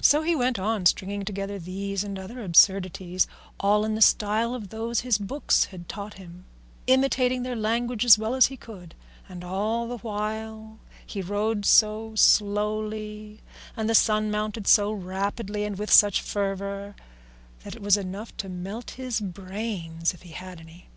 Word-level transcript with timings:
So 0.00 0.22
he 0.22 0.34
went 0.34 0.58
on 0.58 0.86
stringing 0.86 1.26
together 1.26 1.58
these 1.58 2.02
and 2.02 2.18
other 2.18 2.42
absurdities, 2.42 3.26
all 3.60 3.84
in 3.84 3.94
the 3.94 4.00
style 4.00 4.54
of 4.54 4.70
those 4.70 5.00
his 5.00 5.18
books 5.18 5.64
had 5.66 5.90
taught 5.90 6.14
him, 6.14 6.46
imitating 6.86 7.42
their 7.42 7.54
language 7.54 8.02
as 8.02 8.16
well 8.16 8.34
as 8.34 8.46
he 8.46 8.56
could; 8.56 8.94
and 9.28 9.44
all 9.44 9.88
the 9.88 9.98
while 9.98 10.78
he 11.04 11.20
rode 11.20 11.66
so 11.66 12.14
slowly 12.16 13.42
and 13.76 13.90
the 13.90 13.94
sun 13.94 14.30
mounted 14.30 14.66
so 14.66 14.90
rapidly 14.90 15.64
and 15.64 15.78
with 15.78 15.92
such 15.92 16.22
fervour 16.22 16.96
that 17.62 17.76
it 17.76 17.82
was 17.82 17.98
enough 17.98 18.34
to 18.38 18.48
melt 18.48 18.92
his 18.92 19.20
brains 19.20 20.14
if 20.14 20.22
he 20.22 20.30
had 20.30 20.60
any. 20.62 20.88